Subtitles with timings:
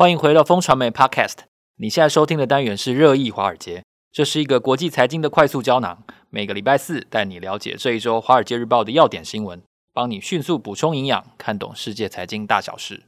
[0.00, 1.40] 欢迎回到风传媒 Podcast。
[1.76, 6.04] 你现在收听的单元是热议华尔街，这是一个国际财经的快速胶囊。
[6.30, 9.60] 每个礼拜四带你了解这一周《华尔街日报》的要点新闻，
[9.92, 13.02] 帮你迅速补充营养，看懂世界财经大小事。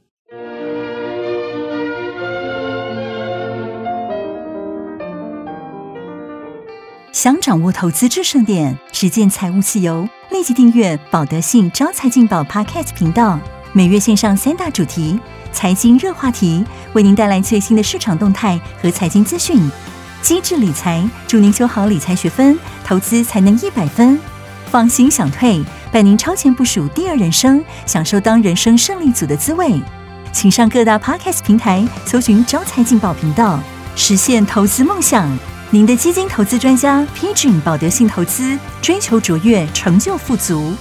[7.11, 13.39] 想掌握投资制胜点，实践财务自由，立即订阅保德信招财进宝 Podcast 频道，
[13.73, 15.19] 每月线上三大主题。
[15.53, 19.61] 财经热话题，为您带来最新的市场动态和财经资讯。
[20.21, 24.19] 机智理财，祝您修好理财学分，投资才能一百分。
[24.65, 29.79] 放心想退，伴您超前部署第二人生，享受当人生胜利组的滋味。
[30.31, 33.59] 请上各大 Podcast 平台搜寻“招财进宝”频道，
[33.95, 35.29] 实现投资梦想。
[35.69, 40.73] 您的基金投资专家 Pigeon 保德信投资，追求卓越，成就富足。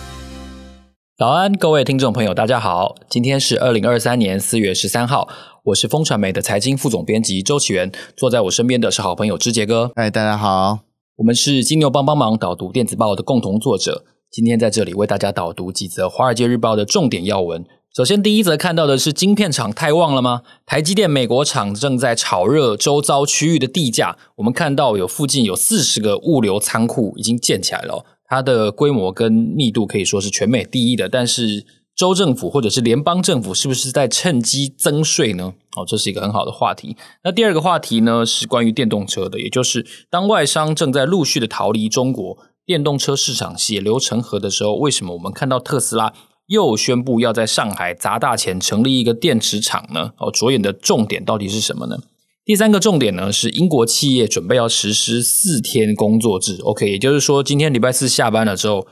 [1.22, 2.96] 早安，各位听众朋友，大家好。
[3.08, 5.28] 今天是二零二三年四月十三号，
[5.66, 9.92] 我是风传媒的财经副总编辑周启源，坐在我身边的是好朋友之杰哥。
[9.94, 10.80] 嗨，大家好，
[11.18, 17.64] 我们是金牛帮帮忙导读电子报的共同作者，今天在这里为大家导读几则《华尔街日报》的重点要闻。
[17.94, 20.42] 首先，第一则看到的是晶片厂太旺了吗？
[20.66, 28.06] 台积电美国厂正在炒热周遭区域的地价，我们看到有附近有四十个物流仓库已经建起来了。
[28.32, 35.52] 它的规模跟密度可以说是全美第一的，但是州政府或者是联邦政府是不是在趁机增税呢？
[35.76, 36.96] 哦，这是一个很好的话题。
[37.24, 46.14] 那第二个话题呢，是关于电动车的，也就是当外商正在陆续的逃离中国电动车市场，血流成河的时候，为什么我们看到特斯拉
[46.46, 50.12] 又宣布要在上海砸大钱成立一个电池厂呢？
[50.16, 51.98] 哦，着眼的重点到底是什么呢？
[52.44, 58.84] 第三个重点呢，是英国企业准备要实施四天工作制，OK，也就是说今天礼拜四下班了之后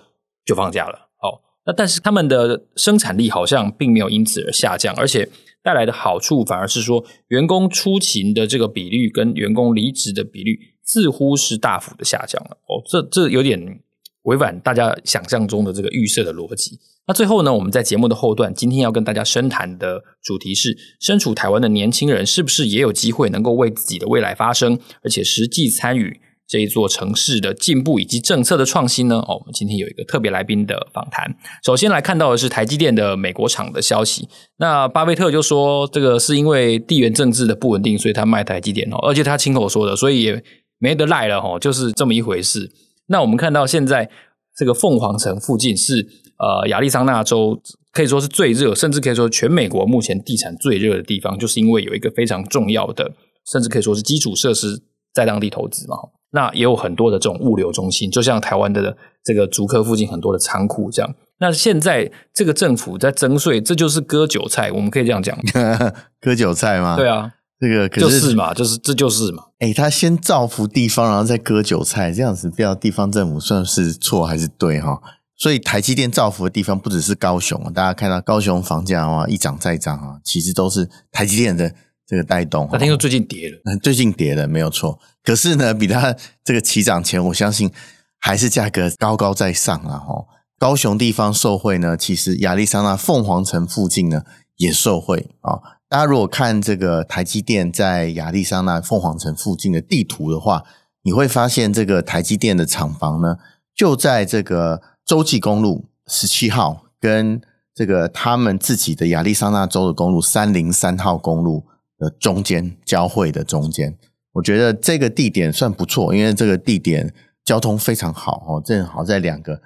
[0.44, 1.10] 就放假了。
[1.20, 5.28] 好，那但是他们的生产力好像并没有因此而下降，而且
[5.64, 12.56] 带来的好处反而是说，员工出勤的这个比率跟员工离职的比率似乎是大幅的下降了。
[12.68, 13.80] 哦，这这有点
[14.22, 16.78] 违反大家想象中的这个预设的逻辑。
[17.06, 29.16] 那最后呢，我们在节目的后段，今天要跟大家深谈的主题是：身处台湾的年轻人是不是也有机会能够为自己的未来发声，而且实际参与这一座城市的进步以及政策的创新呢？
[29.26, 31.34] 哦，我们今天有一个特别来宾的访谈。
[31.64, 34.28] 首先来看到的是台积电的美国厂的消息。
[34.58, 40.44] 那巴菲特就说，这个是因为地缘政治的不稳定，所以他卖台积电哦，而且他亲口说的，所以也
[40.78, 42.70] 没得赖了哦，就是这么一回事。
[43.10, 44.08] 那我们看到现在
[44.56, 46.08] 这个凤凰城附近是。
[46.40, 47.60] 呃，亚利桑那州
[47.92, 53.12] 可以说是最热，甚至可以说全美国目前地产最热的地方，就是因为有一个非常重要的，
[53.52, 54.82] 甚至可以说是基础设施
[55.12, 55.98] 在当地投资嘛。
[56.30, 61.14] 那也有很多的这种物流中心，就像台湾的这个竹科附近很多的仓库这样。
[61.40, 65.38] 那现在这个政府在征税，这就是割韭菜，我们可以这样讲，
[66.22, 66.96] 割韭菜吗？
[66.96, 69.44] 对啊，这个可是就是嘛，就是这就是嘛。
[69.58, 74.98] 诶，他先造福地方，然后再割韭菜，这样子不知道地方政府算是错还是对哈？
[75.36, 81.70] 所以台积电造福的地方不只是高雄，大家看到高雄房价啊一涨再涨啊，其实都是台积电的
[82.06, 82.66] 这个带动。
[82.72, 84.98] 那听说最近跌了，最近跌了没有错。
[85.22, 87.70] 可是呢，比它这个起涨前，我相信
[88.18, 89.98] 还是价格高高在上啊。
[89.98, 90.24] 哈，
[90.58, 94.22] 高雄地方受惠呢，其实亚利桑那凤凰城附近呢
[94.56, 95.79] 也受惠啊。
[95.90, 100.64] 大家如果看这个台积电在亚利桑那凤凰城附近的地图的话，
[101.02, 103.36] 你会发现这个台积电的厂房呢
[103.76, 104.80] 就在这个。
[105.02, 107.40] 洲际公路十七号跟
[107.74, 111.64] 这个他们自己的亚利桑那州的公路三零三号公路
[111.98, 113.98] 的中间交汇的中间，
[114.34, 117.12] 我觉得这个地点算不错，因为这个地点
[117.44, 119.60] 交通非常好哦，正好在两个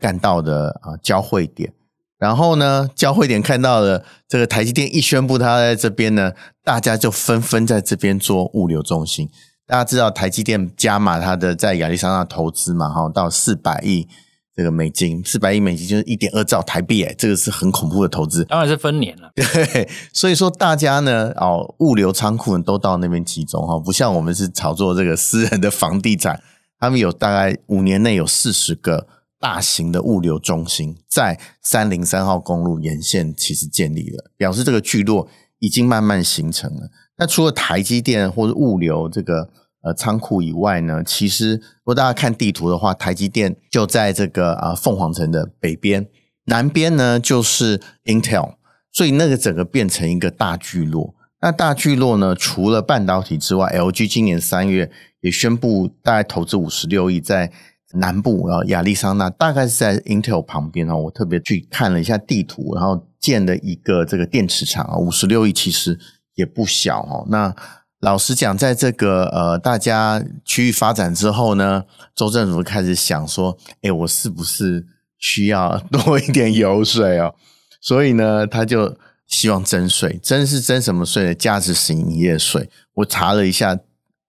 [0.00, 1.72] 干道的啊交汇点。
[2.18, 6.32] 然后呢，交汇点看到了这个台积电一宣布它在这边呢，
[6.64, 9.28] 大家就纷纷在这边做物流中心。
[9.66, 14.08] 大家知道台积电加码它的在亚利桑那投资嘛，哈，到四百亿。
[14.56, 18.44] 这个美金四百亿美金就是一点二兆台币，哎，这个是很恐怖的投资。
[18.46, 26.42] 当然是分年了， 对，所以说大家呢，哦，物流仓库都到那边集中哈，不像我们是炒作这个私人的房地产，
[26.80, 29.06] 他们有大概五年内有四十个
[29.38, 36.90] 大型的物流中心在三零三号公路沿线其实建立了，表示这个聚落已经慢慢形成了。
[37.16, 39.50] 那除了台积电或者物流这个。
[39.80, 46.04] 呃，仓库以外呢，其实如果大家看地图的话，台积电就在这个啊凤凰城的北边，
[46.46, 48.56] 南边呢就是 Intel，
[48.90, 51.14] 所以那个整个变成一个大聚落。
[51.40, 57.52] 那大聚落呢，除了半导体之外，LG 今年三月也宣布大概投资五十六亿在
[57.94, 60.94] 南部啊亚利桑那，大概是在 Intel 旁边啊。
[60.94, 65.98] 我特别去看了一下地图，然后建了一个这个电池厂啊，五十六亿其实
[66.34, 67.26] 也不小哦。
[67.30, 67.54] 那
[68.00, 74.86] 老实讲，在这个呃大家区域发展之后呢，州政府开始想说，哎，我是不是
[75.18, 77.34] 需要多一点油水哦？
[77.80, 78.96] 所以呢，他就
[79.26, 81.34] 希望征税，征是征什么税呢？
[81.34, 82.68] 价值型营业税。
[82.94, 83.78] 我查了一下，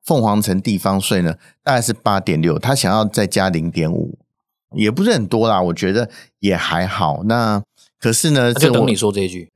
[0.10, 4.18] 凤凰城地方税呢，大概是八点六，他想要再加零点五，
[4.74, 6.10] 也不是很多啦，我觉得
[6.40, 7.22] 也还好。
[7.26, 7.62] 那
[8.00, 9.52] 可是呢，就等你说这一句，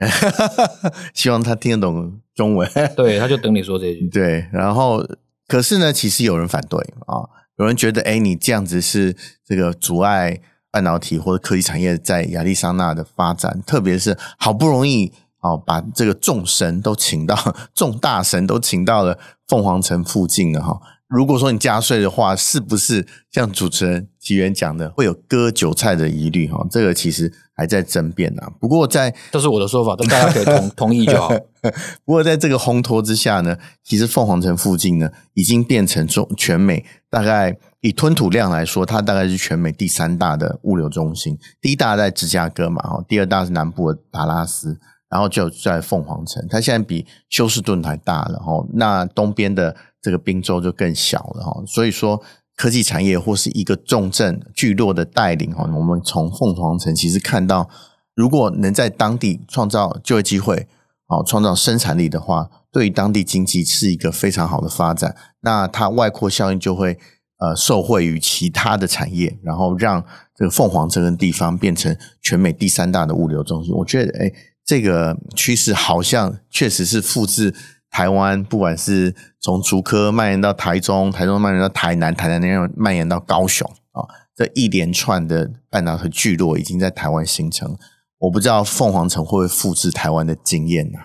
[1.16, 2.70] 希望他听得懂中文。
[2.96, 4.08] 对，他就等你说这一句。
[4.14, 5.04] 对，然后
[5.48, 7.26] 可是呢，其实有人反对啊，
[7.58, 10.40] 有人觉得，哎，你这样子是这个阻碍
[10.70, 15.12] 半导体或者科技产业在亚利桑那的发展，特别是好不容易
[15.44, 17.38] 啊，把这个众神都请到，
[17.76, 20.80] 众大神都请到了凤凰城附近了哈。
[21.08, 26.66] 如果说你加税的话，是不是像主持人吉原讲的，会有割韭菜的疑虑哈？
[26.72, 28.42] 这个其实还在争辩呢。
[28.60, 31.30] 不过在这是我的说法，但大家可以同 同意就好。
[32.04, 41.38] 不过在这个烘托之下呢，其实凤凰城附近呢，已经变成中全美大概以吞吐量来说，它大概是全美第三大的物流中心。
[41.62, 44.80] 第一大在芝加哥嘛，哈，第二大是南部的达拉斯，
[45.14, 46.44] 然后就在凤凰城。
[46.50, 48.66] 它现在比休斯顿还大了，哈。
[48.74, 49.76] 那东边的。
[50.04, 52.22] 这个宾州就更小了哈，所以说
[52.58, 57.70] 科技产业或是一个重镇聚落的带领哈，我们从凤凰城其实看到，
[58.14, 60.68] 如果能在当地创造就业机会，
[61.08, 65.16] 哦，创造生产力的话，对于当地经济是一个非常好的发展。
[65.40, 67.00] 那它外扩效应就会
[67.38, 70.04] 呃受惠于其他的产业，然后让
[70.36, 73.74] 这个凤凰城的地方变成全美第三大的物流中心。
[73.74, 74.34] 我觉得，诶，
[74.66, 77.54] 这个趋势好像确实是复制。
[77.90, 84.02] 台湾不管是从竹科蔓延到台中，台中蔓延到台南，台南那样蔓延到高雄啊，
[84.36, 87.78] 这一连串的半导体聚落已经在台湾形成。
[88.18, 90.98] 我不知道凤凰城会不会复制台湾的经验呢？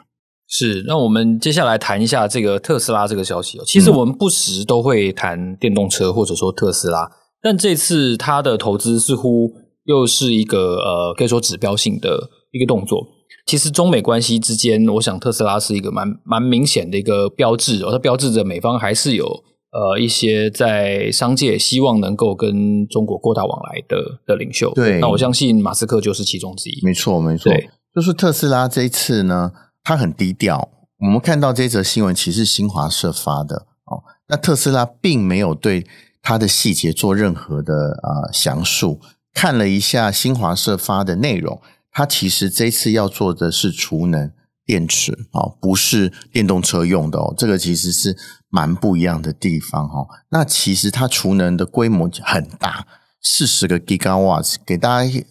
[0.49, 3.61] 是，那我们接下来谈一下这个特斯拉这个消息。
[3.67, 7.11] 其实我们不时都会谈电动车或者说特斯拉，
[7.43, 9.51] 但这次它的投资似乎
[9.85, 13.18] 又是一个呃，可以说指标性的一个动作。
[13.49, 19.25] 其实中美关系之间，我想特斯拉是一个蛮蛮明显的一个标志哦，它标志着美方还是有
[19.73, 24.71] 呃一些在商界希望能够跟中国扩大往来的的领袖。
[24.75, 26.79] 对，那我相信马斯克就是其中之一。
[26.85, 27.51] 没错，没错，
[27.95, 29.53] 就是特斯拉这一次呢，
[29.83, 30.69] 它很低调。
[30.99, 33.57] 我们看到这则新闻，其实是新华社发的
[33.87, 34.05] 哦。
[34.29, 35.87] 那特斯拉并没有对
[36.21, 39.01] 它的细节做任何的啊详述。
[39.33, 41.59] 看了一下新华社发的内容。
[41.99, 44.31] 它其实这次要做的是储能
[44.65, 47.35] 电池啊，不是电动车用的哦。
[47.37, 48.17] 这个其实是
[48.49, 50.07] 蛮不一样的地方哈。
[50.31, 52.87] 那其实它储能的规模很大，
[53.21, 55.27] 四十个 gigawatts，给大家一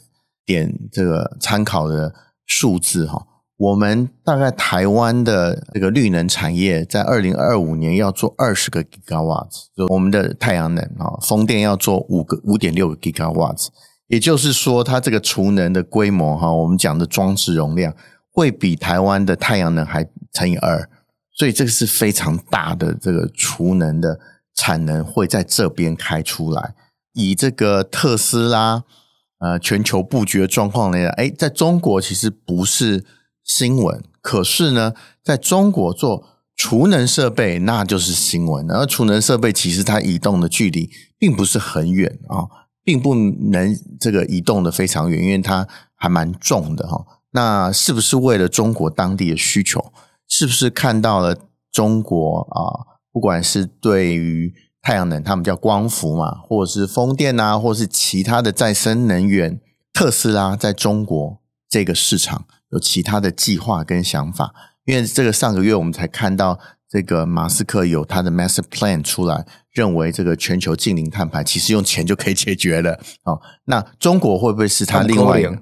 [0.45, 2.13] 点这个参考的
[2.45, 3.25] 数字哈。
[3.55, 13.67] 我们大概台湾的这个绿能产业在二零二五年要做二十个 gigawatts，就我们的太阳能啊，风电要做五个五点六个 gigawatts。
[14.07, 17.93] 也就是说，它这个储能的规模哈，我们讲的装置容量
[18.31, 20.89] 会比台湾的太阳能还乘以二，
[21.37, 24.19] 所以这个是非常大的这个储能的
[24.55, 26.73] 产能会在这边开出来。
[27.13, 28.83] 以这个特斯拉
[29.39, 33.03] 呃全球布局的状况来讲，诶，在中国其实不是
[33.43, 34.93] 新闻，可是呢，
[35.23, 36.23] 在中国做
[36.55, 38.69] 储能设备那就是新闻。
[38.71, 42.66] 而储能设备其实它移动的距离并不是很远啊。
[42.87, 47.05] 并不能这个移动的非常远，因为它还蛮重的哈。
[47.31, 49.91] 那是不是为了中国当地的需求？
[50.25, 51.37] 是不是看到了
[51.69, 52.95] 中国啊？
[53.11, 59.59] 不管是对于太阳能，他们叫光伏嘛，或者是风电啊，或者是其他的再生能源，
[59.91, 64.53] 特斯拉在中国这个市场有其他的计划跟想法？
[64.85, 66.57] 因为这个上个月我们才看到。
[66.89, 69.45] 这个马斯克有他的 master plan 出来，
[69.77, 72.99] 认为这个全球净零碳排其实用钱就可以解决了。
[73.25, 75.61] 哦，那中国会不会是他另外一个？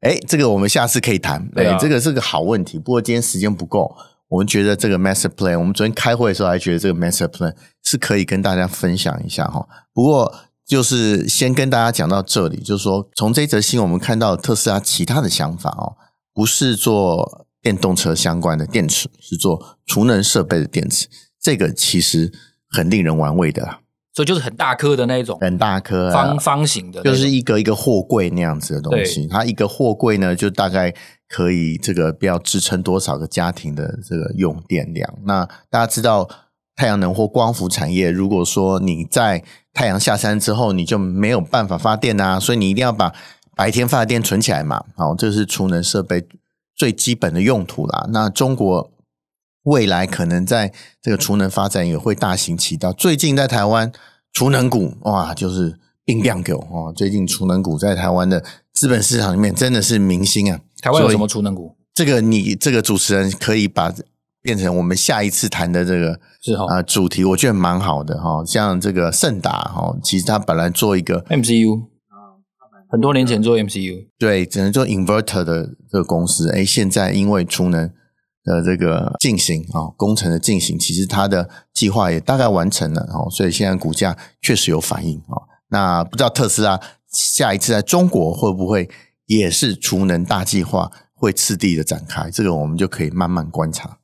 [0.00, 1.46] 哎， 这个我们下次可以谈。
[1.56, 2.78] 哎，这个是个好问题。
[2.78, 3.94] 不过今天时间不够，
[4.28, 7.54] 我们觉得这个 master plan，我们昨天开会的时候还觉得这个 master plan
[7.84, 9.68] 是可以跟大家分享一下哈。
[9.92, 10.34] 不过
[10.66, 15.96] 就是先跟大家讲到这里，就是说从这则新闻我们看到特斯拉其他的想法哦，
[16.32, 17.46] 不是做。
[17.60, 21.08] 电动车相关的电池是做储能设备的电池，
[21.42, 22.32] 这个其实
[22.70, 23.78] 很令人玩味的，
[24.14, 29.26] 所以就是很大颗的那种，很大颗方方形的，就是一个一个货柜那样子的东西。
[29.26, 30.92] 它一个货柜呢，就大概
[31.28, 35.14] 可以这个不要支撑多少个家庭的这个用电量。
[35.24, 36.28] 那大家知道
[36.76, 43.12] 太阳能或光伏产业，如果说你在太阳下山之后，你就没有办法发电啊，所以你一定要把
[43.56, 44.84] 白天发的电存起来嘛。
[44.96, 46.26] 好，这是储能设备。
[46.76, 48.06] 最基本的用途啦。
[48.12, 48.88] 那中国
[49.64, 50.72] 未来可能在
[51.02, 52.92] 这个储能发展也会大行其道。
[52.92, 53.92] 最近在台湾
[54.32, 56.92] 储能股哇，就是冰亮狗哦。
[56.96, 60.60] 最近储能股在台湾的资本市场里面真的是明星啊。
[60.80, 61.76] 台湾有什么储能股？
[61.92, 63.92] 这个你这个主持人可以把
[64.40, 68.42] 变成我们下一次谈的这个是哈啊主题，我觉得蛮好的哈。
[68.46, 71.82] 像这个盛达哈，其实他本来做一个 MCU，
[72.88, 77.92] 很多年前做 MCU，对，只能做 inverter 的这个公司，哎，现在因为储能。
[78.48, 85.36] 的这个进行啊，工程的进行，其实它的计划也大概完成了哦，所以现在股价确实有反应啊。
[85.68, 86.80] 那不知道特斯拉
[87.12, 88.88] 下一次在中国会不会
[89.26, 92.30] 也是储能大计划会次第的展开？
[92.30, 93.97] 这个我们就可以慢慢观察。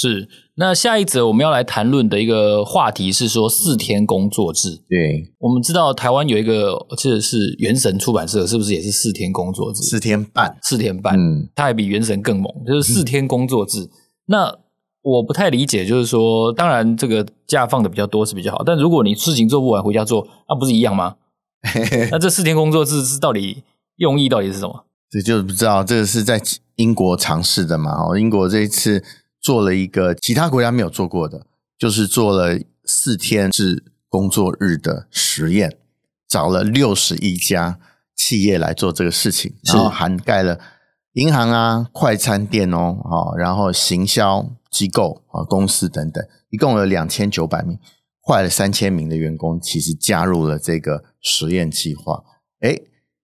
[0.00, 4.82] 是，那下一则我们要来谈论的一个话题是说四天工作制。
[4.88, 9.82] 对，我们知道台湾有一个，这是原神出版社，是不是也是四天工作制？
[9.82, 13.82] 四天半，四天半，嗯，它还比原神更猛，就是四天工作制。
[13.82, 13.90] 嗯、
[14.28, 14.58] 那
[15.02, 21.16] 我不太理解，就是说，当然这个假放的比较多是比较好，但如果你事情做不完回家做，那、啊、不是一样吗？
[22.10, 23.64] 那这四天工作制是到底
[23.96, 24.86] 用意到底是什么？
[25.10, 26.40] 这就不知道，这个是在
[26.76, 27.90] 英国尝试的嘛？
[27.90, 29.04] 哦，英国这一次。
[29.40, 31.46] 做了一个其他国家没有做过的，
[31.78, 35.78] 就是做了四天制工作日的实验，
[36.28, 37.78] 找了六十一家
[38.14, 40.60] 企业来做这个事情，然后涵盖了
[41.14, 47.78] 银行啊、快餐店哦，啊，然后行销机构啊、公司等等，一共有两千九百名，
[48.20, 52.22] 快了三千名的员工，其实加入了这个实验计划。
[52.60, 52.78] 哎，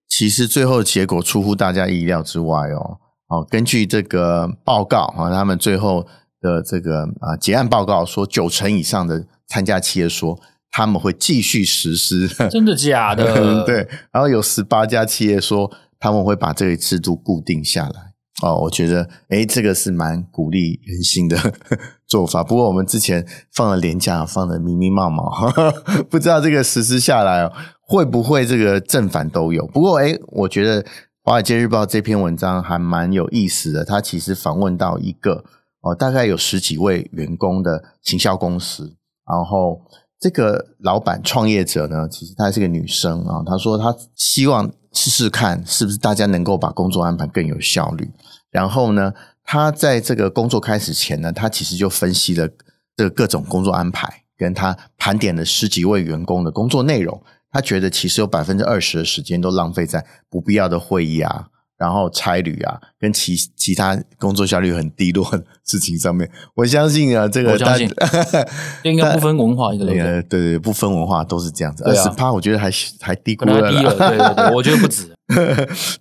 [0.09, 2.99] 其实最后的结果出乎大家意料之外哦。
[3.29, 6.07] 哦，根据这个报告啊，他们最后
[6.39, 10.39] 的这个啊结案报告说，九成以上的参加企业说
[10.71, 12.27] 他们会继续实施。
[12.49, 13.63] 真的假的？
[13.67, 13.87] 对。
[14.11, 15.69] 然后有十八家企业说
[15.99, 18.13] 他们会把这个制度固定下来。
[18.43, 21.35] 哦，我觉得诶这个是蛮鼓励人心的
[22.07, 22.43] 做法。
[22.43, 25.23] 不过我们之前放了连假，放的密密麻麻，
[26.09, 29.67] 不知道这个实施下来哦，会不会这个正反都有？
[29.67, 30.85] 不过诶我觉得。
[31.27, 35.43] 华尔街日报这篇文章还蛮有意思的，他其实访问到一个
[35.81, 38.95] 哦，大概有十几位员工的行销公司，
[39.29, 39.81] 然后
[40.21, 48.09] 这个老板创业者呢，其实她是个女生啊，她说她希望试试看是不是大家能够把工作安排更有效率。
[48.49, 52.47] 然后呢，她在这个工作开始前呢，她其实就分析了
[52.95, 57.21] 这各种工作安排，跟她盘点了十几位员工的工作内容。
[57.51, 66.29] 他觉得其实有百分之二十的时间都浪费在不必要的会议啊，然后差旅啊，跟其其他工作效率很低落的事情上面。
[66.55, 67.89] 我相信啊，这个我相信
[68.83, 71.83] 应该不分文化，对对对，对不分文化都是这样子。
[71.85, 75.15] 二十趴我觉得还还低估了，低了，对对对， 我觉得不止。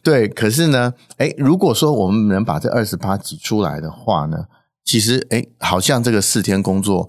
[0.03, 4.47] 对，可是呢，哎，如果说我们能把这二十趴挤出来的话呢，
[4.85, 7.09] 其实哎，好像这个四天工作。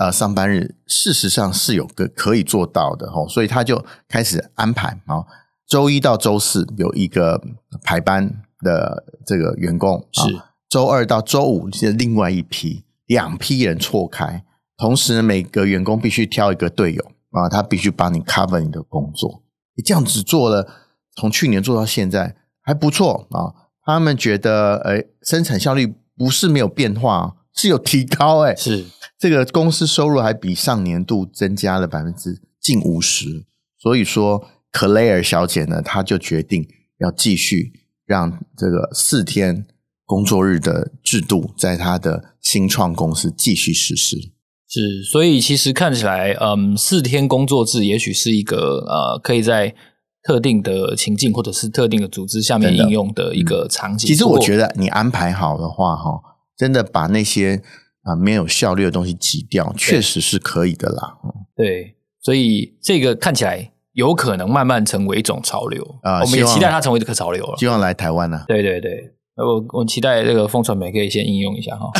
[0.00, 5.26] 呃，上班日事实上是有个可以做到的哦，所以他就开始安排啊，
[5.68, 7.38] 周一到周四有一个
[7.82, 10.40] 排班的这个员工，是。
[10.70, 14.42] 周二到周五是另外一批，两批人错开，
[14.78, 19.42] 同时呢，每个员工必须挑一个队友啊，他必须帮你 cover 你的工作，
[19.76, 20.66] 你这样子做了，
[21.14, 23.52] 从去年做到现在还不错啊，
[23.84, 28.86] 他们觉得诶生产效率不是没有变化，是有提高诶是。
[29.18, 33.44] 这个公司收入还比上年度增加了百分之近五十，
[33.78, 36.66] 所以说克莱尔小姐呢，她就决定
[36.98, 37.72] 要继续
[38.06, 39.66] 让这个四天
[40.06, 44.16] 工作日的制度在她的新创公司继续实施。
[44.66, 49.74] 是，所以其实看起来，嗯，四天工作制也许是一个呃，可以在
[50.22, 54.06] 特定的情境或者是特定的组织下面应用的一个场景。
[54.06, 56.20] 其实我觉得你安排好的话，哈，
[56.60, 57.62] 真的把那些。
[58.02, 61.18] 啊，没有效率的东西挤掉，确实是可以的啦。
[61.54, 66.22] 对，所以这个看起来有可能慢慢成为一种潮流啊。
[66.22, 67.54] 我们也期待它成为这个潮流了。
[67.58, 68.44] 希望来台湾呢、啊？
[68.48, 71.90] 对对对，我我期待这个风传媒可以先应用一下哈。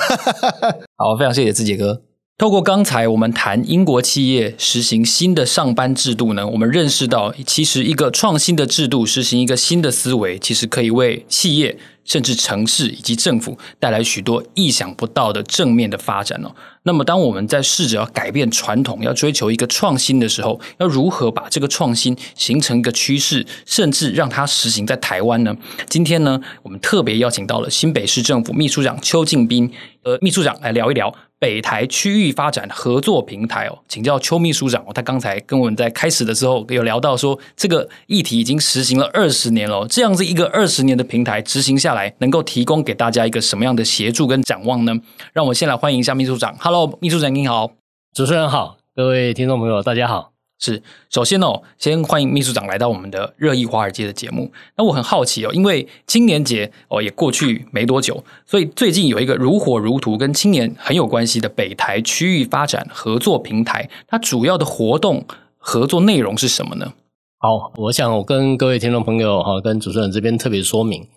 [0.97, 2.01] 好，非常谢谢志杰哥。
[2.41, 11.77] 透过刚才我们谈英国企业实行新的上班制度呢，我们认识到，其实一个创新的制度实行一个新的思维，其实可以为企业。
[12.03, 16.51] 甚至城市以及政府带来许多意想不到的正面的发展哦。
[16.83, 25.55] 那么，当我们在试着要改变传统，要追求一个创新的时候，要如何把这个创新形成一个趋势，甚至让它实行在台湾呢？
[25.89, 29.71] 今天呢，我们特别邀请到了新北市政府秘书长邱敬斌，
[30.03, 44.95] 呃，秘书长来聊一聊北台区域发展合作平台哦，请教邱秘书长哦，他刚才跟我们在开始的时候有聊到说，这个议题已经实行了二十年了，这样子一个二十年的平台执行下来，能够提供给大家一个什么样的协助跟展望呢？
[45.33, 47.73] 让我先来欢迎一下秘书长，Hello，秘书长您好，
[48.15, 50.30] 主持人好，各位听众朋友大家好。
[50.63, 54.53] 是，首先哦，先欢迎秘书长来到我们的热议华尔街的节目。
[54.77, 65.25] 那我很好奇哦，因为青年节哦也过去没多久，所以最近有一个如火如荼跟青年很有关系的北台区域发展合作平台，它主要的活动
[65.57, 66.93] 合作内容是什么呢？
[67.39, 71.09] 好，我想我跟各位听众朋友哈，跟主持人这边特别说明，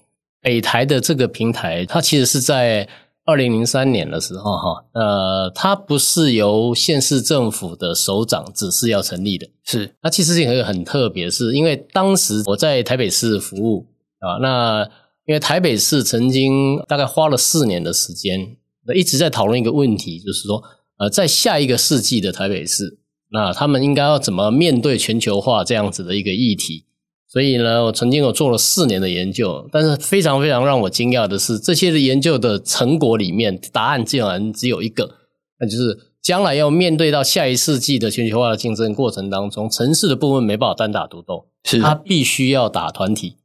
[0.41, 2.87] 北台的这个平台，它其实是在。
[3.25, 9.95] 二零零三年的时候，哈，呃，它不是由县市政府的首长指示要成立的，是。
[10.01, 13.87] 那其实是一个很特别，是因为当时我在台北市服务
[14.19, 14.83] 啊，那
[15.25, 18.57] 因为台北市曾经大概花了四年的时间，
[18.93, 20.61] 一直在讨论一个问题，就是说，
[20.97, 22.99] 呃，在下一个世纪的台北市，
[23.31, 26.85] 那他们应该要怎么面对全球化这样子的一个议题。
[27.33, 35.15] 所以呢，我曾经有做了四年的研究，但是非常非常让我惊讶的是，这些的研究的成果里面，答案竟然只有一个，
[35.59, 43.37] 那就是将来要面对到下一世纪的全球化的竞争过程当中，城市的部分没办法单打独斗，是它必须要打团体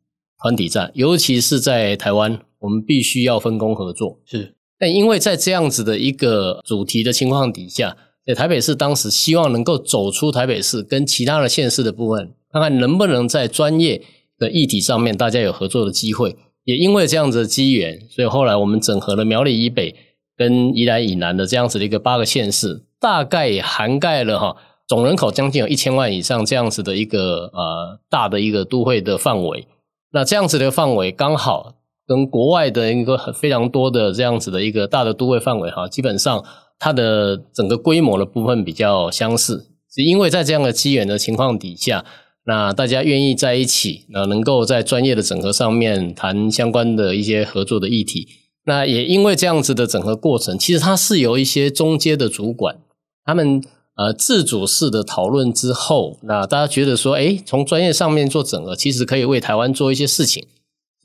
[0.42, 4.20] 团体战，尤其是在台湾，我们必须要分工合作。
[4.26, 12.34] 是，但因为在这样子的一个主题的情况底下，在台北市当时希望能够走出台北市跟其他的县市的部分。
[12.52, 14.02] 看看能不能在专业
[14.38, 16.36] 的议题上面，大家有合作的机会。
[16.64, 19.94] 也因为这样子的机缘，所以后来我们整合了苗栗以北
[20.36, 29.66] 跟宜兰以南的这样子的一个八个县市，大概涵盖了哈总人口将近有一千万以上这样子的一个呃大的一个都会的范围。
[30.12, 31.76] 那这样子的范围刚好
[32.06, 36.44] 跟国外的一个非常多的这样子的一个大的都会范围哈，基本上
[36.78, 39.70] 它的整个规模的部分比较相似。
[39.90, 42.04] 是因为在这样的机缘的情况底下。
[42.48, 48.26] 那大家愿意在一起，那能够在专业的整合上面谈相关的一些合作的议题。
[48.64, 52.78] 那也因为这样子的整合过程，其实它是由一些中阶的主管，
[53.26, 53.62] 他们
[53.96, 60.46] 呃自主式的讨论之后，那大家觉得说，诶，从专业上面做整合，其实可以为台湾做一些事情。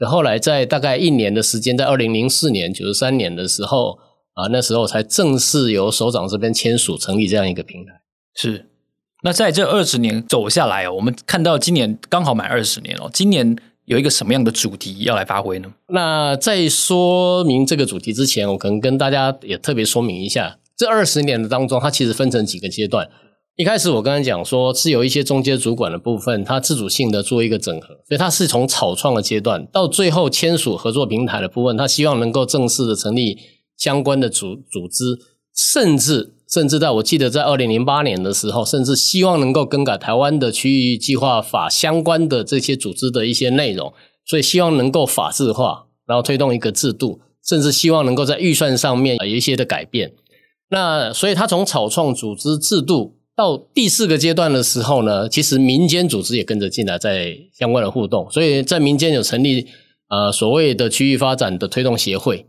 [0.07, 3.99] 后来在大概一年的时间，在二零零四年九十三年的时候
[4.33, 7.91] 啊，那时候才正式由首长这边签署成立这样一个平台。
[8.33, 8.69] 是。
[9.25, 13.09] 那在这二十年走下来哦，我们看到今年刚好满二十年哦。
[13.13, 13.55] 今年
[13.85, 15.69] 有一个什么样的主题要来发挥呢？
[15.87, 23.09] 那在说明这个主题之前，我可能跟大家也特别说明一下，这二十年的当中，它其实分成几个阶段。
[23.55, 33.37] 一开始我刚才讲说，是有一些中间主管的部分，它自主性的做一个整合，所以它是从草创的阶段到最后签署合作平台的部分，它希望能够正式的成立
[33.77, 35.17] 相关的组组织，
[35.55, 36.33] 甚至。
[36.53, 43.91] 甚至在我记得，在二零零八年的时候，甚至希望能够更改台湾的区域计划法相关的这些组织的一些内容，
[44.23, 50.13] 所以希望能够法制化，然后推动一个制度，甚至希望能够在预算上面有一些的改变。
[50.69, 59.65] 那所以他从草创组织制度到第四个阶段的时候呢，其实民间组织也跟着进来，在相关的互动，所以在民间有成立
[60.09, 62.45] 呃所谓的区域发展的推动协会。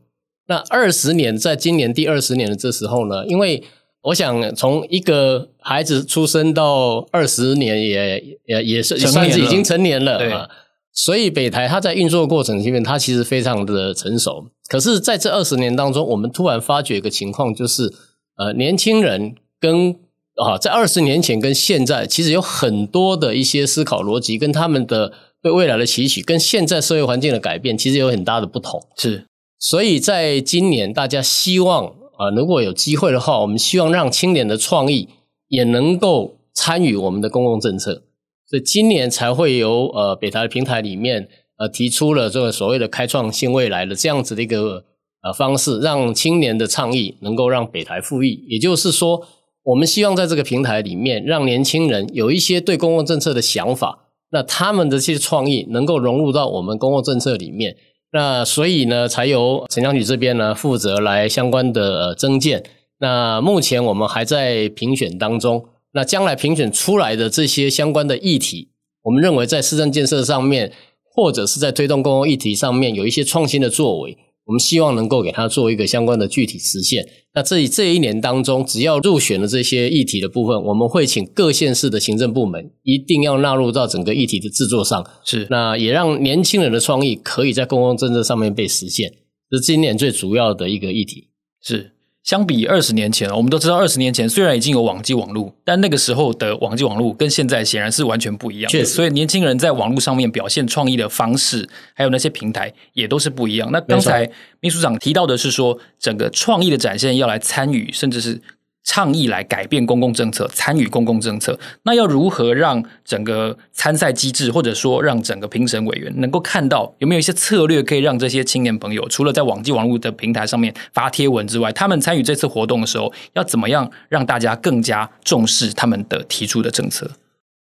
[0.46, 3.64] 那二十年，在今年第二十年的这时候呢，因为
[4.04, 10.48] 我想从一个孩子出生到二十年也，也也也是算是已经成年了啊。
[10.92, 14.44] 所以北台它在运作过程里面，它其实非常的成熟。
[14.68, 17.90] 可是，在这二十年当中，我们突然发觉一个情况，就是
[18.36, 19.92] 呃，年轻人跟
[20.36, 25.12] 啊，在二十年前跟现在，其实有很多的一些思考逻辑，跟他们的
[25.42, 28.80] 对未来的期许，跟现在社会环境的改变，其实有很大的不同。
[28.98, 29.24] 是，
[29.58, 31.94] 所以在今年，大家希望。
[32.16, 35.08] 啊，如果有机会的话，我们希望让青年的创意
[35.48, 38.04] 也能够参与我们的公共政策，
[38.46, 44.84] 所以今年才会由呃北台的平台里面呃提出了这个所谓的开创新未来的这样子的一个
[45.22, 48.44] 呃方式，让青年的倡议能够让北台富裕。
[48.48, 49.26] 也就是说，
[49.64, 57.76] 我们希望在这个平台里面，让年轻人有一些对公共政策的想法，那他们的这些创意能够融入到我们公共政策里面。
[58.14, 62.62] 那所以呢，才由陈江举这边呢负责来相关的增建。
[62.98, 65.66] 那目前我们还在评选当中。
[65.96, 68.70] 那将来评选出来的这些相关的议题，
[69.02, 70.72] 我们认为在市政建设上面，
[71.04, 74.16] 或者是在推动公共议题上面有一些创新的作为。
[74.46, 77.06] 我们希望能够给他做一个相关的具体实现。
[77.34, 85.04] 那这里这一年当中，只要入选了这些议题的部分，我们会请各县市的行政部门一定要纳入到整个议题的制作上。
[85.24, 89.10] 是，那也让年轻人的创意可以在公共政策上面被实现，
[89.50, 91.30] 这是今年最主要的一个议题。
[91.62, 91.93] 是。
[92.24, 98.78] 相比二十年前，我们都知道二十年前虽然已经有网际网络，但那个时候的网际网络跟现在显然是完全不一样的。
[98.78, 103.70] 确实，所以年轻人在网络上面表现创意的方式，还有那些平台也都是不一样。
[103.70, 104.28] 那刚才
[104.60, 108.40] 秘书长提到的是说，整个创意的展现要来参与，甚至是。
[108.84, 127.10] 倡议来改变公共政策，参与公共政策，那要如何让整个参赛机制，或者说让整个评审委员能够看到有没有一些策略，可以让这些青年朋友，除了在网际网络的平台上面发贴文之外，他们参与这次活动的时候，要怎么样让大家更加重视他们的提出的政策？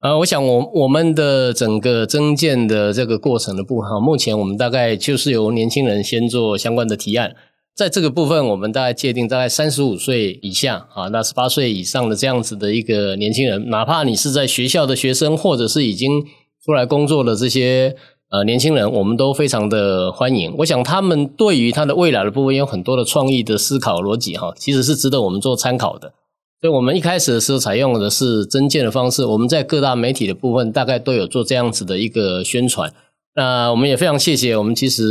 [0.01, 7.35] 呃，我想我我们的整个增建的这个过程的部分，目前我们大概就是由年轻人先做相关的提案。
[7.75, 16.25] 在这个部分，我们大概界定大概三十五岁以下啊，那十八岁以上的这样子的一个年轻人，哪怕你是在学校的学生，或者是已经
[16.65, 17.95] 出来工作的这些
[18.31, 20.53] 呃年轻人，我们都非常的欢迎。
[20.57, 26.13] 我想他们对于他的未来的部分有很多的创意的思考逻辑哈，其实是值得我们做参考的。
[26.59, 32.93] 所以我们一开始的时候采用的是征件的方式，我们在各大媒体的部分大概都有做这样子的一个宣传。
[33.35, 35.03] 那我们也非常谢谢，我们其实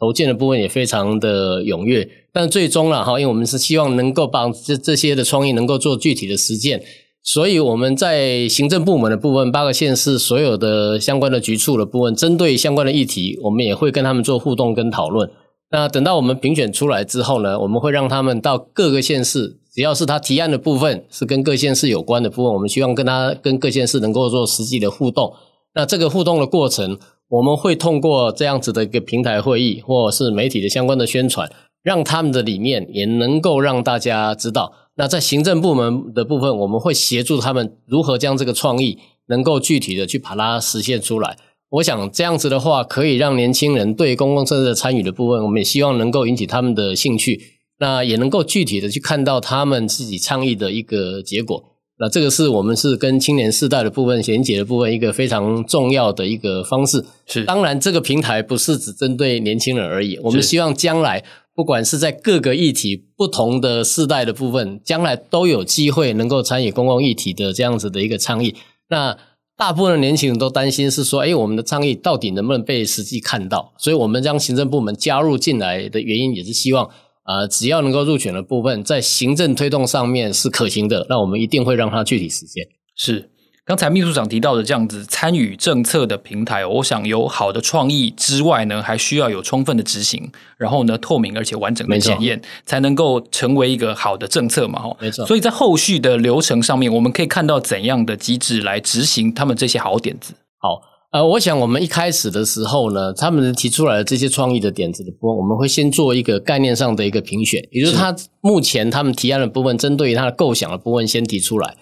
[0.00, 6.82] 投件的部分也非常的踊跃，但最终了哈，因为我们是希望能够把这这些的创意能够做具体的实践，
[7.22, 15.30] 所以我们在行政部门的部分，八个县市所有的相关的局处的部分，针对相关的议题，我们也会跟他们做互动跟讨论。
[15.70, 25.32] 那等到我们评选出来之后呢，我们会让他们到各个县市，只要是他提案的部分是跟各县市有关的部分，我们希望跟他跟各县市能够做实际的互动。
[25.74, 26.98] 那这个互动的过程。
[27.28, 31.50] 我们会通过这样子的一个平台会议，或是媒体的相关的宣传，
[31.82, 34.72] 让他们的理念也能够让大家知道。
[34.96, 41.36] 那在行政部门的部分，我们会协助他们如何将这个创意能够具体的去把它实现出来。
[41.70, 47.38] 我想这样子的话，可以让年轻人对公共政策参与的部分，我们也希望能够引起他们的兴趣，
[47.78, 51.62] 那也能够具体的去看到他们自己倡议的一个结果。
[52.00, 57.04] 那这个是我们是跟青年世代的部分衔接的部分一个非常重要的一个方式。
[57.26, 60.16] 是，当然这个平台不是只针对年轻人而已。
[60.22, 68.54] 我们希望将来不管是在各个议题不同的世代的部分，将来都有机会能够参与公共议题的这样子的一个倡议。
[68.88, 69.18] 那
[69.56, 73.74] 大部分的年轻人都担心是说，哎，我们的倡议到底能不能被实际看到？
[73.76, 76.88] 所以我们将行政部门加入进来的原因，也是希望。
[77.28, 82.66] 啊，只要能够入选的部分，在行政推动上面是可行的，那我们一定会让它具体实现。
[82.96, 83.28] 是，
[83.66, 94.82] 刚才秘书长提到的这样子参与政策的平台，我想有好的创意之外呢，还需要有充分的执行，然后呢，透明而且完整的检验，才能够成为一个好的政策嘛。
[94.98, 95.26] 没错。
[95.26, 100.32] 所以在后续的流程上面，我们可以看到怎样的机制来执行他们这些好点子。
[100.56, 100.80] 好。
[101.10, 111.76] 呃，我想我们一开始的时候呢，他们提出来的这些创意的点子的部分，我们会先做一个概念上的一个评选，也就是他目前他们提案的部分，针对于他的构想的部分先提出来。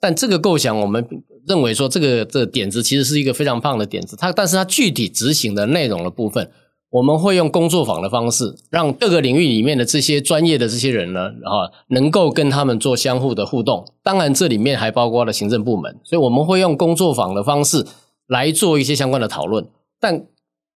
[0.00, 1.06] 但这个构想，我们
[1.46, 6.50] 认为说这个这个点子其实是一个非常棒的点子，它但是它具体执行的内容的部分，
[6.90, 13.84] 我们会用工作坊的方式，让各个领域里面的这些专业的这些人呢，啊，能够跟他们做相互的互动。
[14.02, 17.86] 当然，这里面还包括了行政部门，所以我们会用工作坊的方式。
[18.26, 19.68] 来做一些相关的讨论，
[20.00, 20.26] 但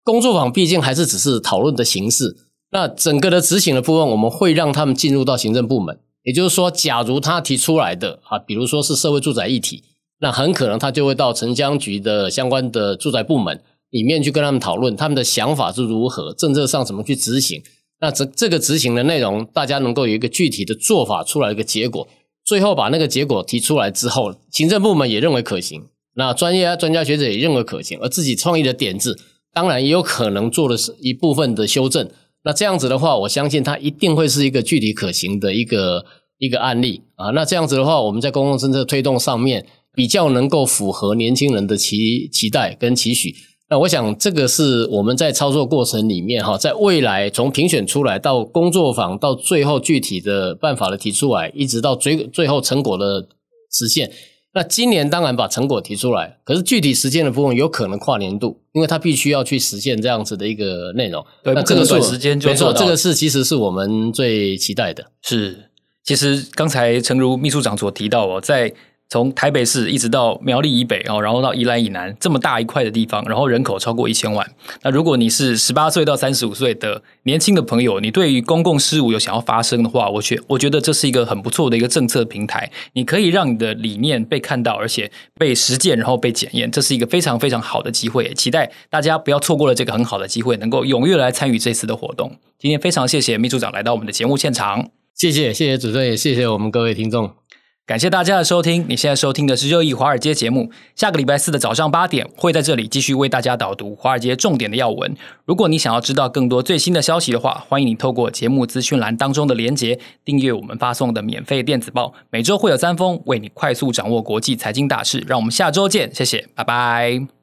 [0.03, 2.37] 工作坊毕竟还是只是讨论的形式。
[2.71, 5.99] 那整个的执行的部分，我们会让他们进入到行政部门。
[6.23, 9.83] 也就是说，假如他提出来的啊，比如说是社会住宅议题，
[10.19, 17.61] 那很可能他就会到城乡局的相关的住宅部门里面去跟他们讨论，他们的想法是如何，政策上怎么去执行。
[18.01, 22.07] 那这这个执行的内容，大家能够有一个具体的做法出来一个结果，
[22.43, 25.85] 最后把那个结果提出来之后，行政部门也认为可行。
[26.15, 29.17] 那专业啊，专家学者也认为可行，而自己创意的点子，
[29.53, 32.09] 当然也有可能做的是一部分的修正。
[32.43, 36.05] 那这样子的话，我相信它一定会是一个具体可行的一个
[36.37, 37.31] 一个案例啊。
[37.31, 43.33] 那这样子的话，我们在公共政策推动上面比较能够符合年轻人的期期待跟期许。
[43.67, 53.27] 那我想这个是我们在操作过程里面哈，在未来从评选出来到工作坊到最后具体的办法的提出来，一直到最最后成果的
[53.71, 54.11] 实现。
[54.55, 61.23] 那今年当然把成果提出来，可是具体实践的部分有可能跨年度，因为它必须要去实现这样子的一个内容。
[61.43, 65.05] 对，那这个短时间就没错，这个是其实是我们最期待的。
[65.21, 65.69] 是，
[66.03, 68.73] 其实刚才诚如秘书长所提到哦，在。
[69.07, 74.45] 从台北市一直到苗栗以北哦，然后到宜兰以南这么大一块的地方，然后人口超过一千万。
[74.81, 82.71] 那如果你是十八岁到三十五岁的年轻的朋友，你对于公共事务有想要发声的话，我觉我觉得这是一个很不错的一个政策平台。
[82.93, 88.33] 你可以让你的理念被看到，而且被实践，然后被检验，这是一个非常非常好的机会。
[88.33, 92.31] 期待大家不要错过了这个很好的机会，能够踊跃来参与这次的活动。
[92.57, 94.89] 今天非常谢谢秘书长来到我们的节目现场。
[95.13, 97.44] 谢谢谢谢主持人，也谢谢我们各位听众。
[97.85, 100.71] 感谢大家的收听，你现在收听的是热议华尔街节目。
[100.95, 105.15] 下个礼拜四的早上八点，会在这里继续为大家导读华尔街重点的要闻。
[105.45, 112.11] 如果你想要知道更多最新的消息的话，欢迎你透过节目资讯栏当中的连结，订阅我们发送的免费电子报。
[112.31, 115.23] 每周会有三封，为你快速掌握国际财经大事。
[115.27, 117.34] 让我们下周见，谢谢，拜拜。